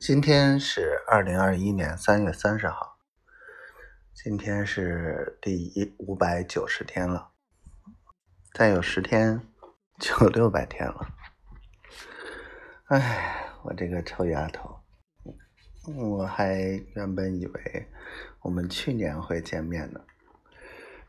[0.00, 2.96] 今天是二零二一年三月三十号，
[4.14, 7.32] 今天是第一五百九十天了，
[8.54, 9.46] 再有十天
[9.98, 11.06] 就六百天了。
[12.86, 14.80] 哎，我这个臭丫头，
[15.94, 16.56] 我还
[16.94, 17.86] 原本以为
[18.40, 20.00] 我们去年会见面呢，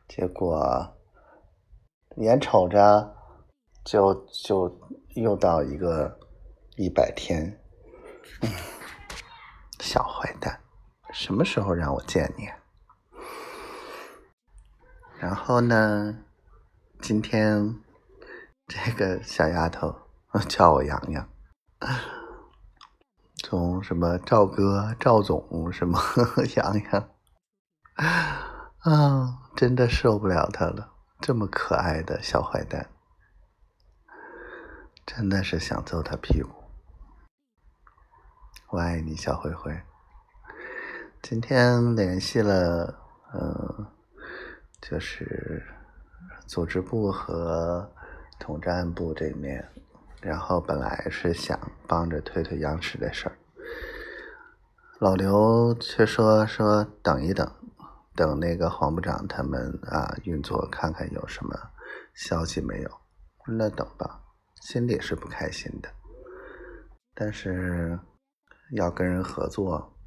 [0.10, 0.98] 结果
[2.18, 3.16] 眼瞅着
[3.86, 4.14] 就
[4.44, 4.82] 就
[5.16, 6.20] 又到一个
[6.76, 7.58] 一百天。
[9.92, 10.58] 小坏蛋，
[11.12, 12.48] 什么时候让我见你？
[15.20, 16.18] 然后呢？
[17.02, 17.76] 今天
[18.68, 19.94] 这个小丫头
[20.48, 21.28] 叫我洋洋，
[23.44, 26.00] 从什么赵哥、赵总，什么
[26.56, 27.10] 洋洋，
[28.78, 30.94] 啊，真的受不了他了！
[31.20, 32.90] 这么可爱的小坏蛋，
[35.06, 36.61] 真的是想揍他屁股。
[38.72, 39.78] 我爱你，小灰灰。
[41.22, 42.98] 今天联系了，
[43.34, 43.86] 嗯，
[44.82, 45.62] 就是
[46.48, 47.92] 组织部和
[48.40, 49.68] 统战部这面，
[50.22, 53.36] 然后本来是想帮着推推央视的事儿，
[55.00, 57.54] 老刘却说说等一等，
[58.16, 61.54] 等那个黄部长他们啊运作，看看有什么
[62.14, 62.90] 消息没有。
[63.48, 64.22] 那等吧，
[64.62, 65.90] 心里是不开心的，
[67.14, 68.00] 但是。
[68.72, 69.98] 要跟人合作，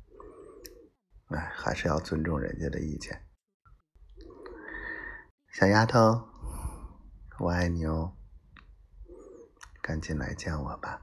[1.28, 3.28] 哎，还是要尊重人家的意见。
[5.52, 6.28] 小丫头，
[7.40, 8.16] 我爱你哦，
[9.82, 11.02] 赶紧来见我吧，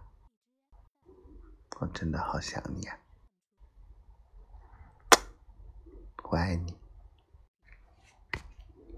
[1.80, 2.98] 我真的好想你啊，
[6.24, 6.81] 我爱你。